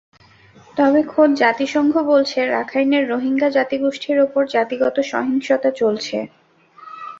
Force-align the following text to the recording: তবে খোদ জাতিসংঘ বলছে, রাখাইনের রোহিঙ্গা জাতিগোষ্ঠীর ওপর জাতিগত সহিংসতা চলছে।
তবে 0.77 0.99
খোদ 1.03 1.29
জাতিসংঘ 1.35 1.93
বলছে, 2.11 2.39
রাখাইনের 2.47 3.03
রোহিঙ্গা 3.09 3.49
জাতিগোষ্ঠীর 3.49 4.17
ওপর 4.19 4.43
জাতিগত 4.55 4.95
সহিংসতা 5.11 5.69
চলছে। 5.75 6.17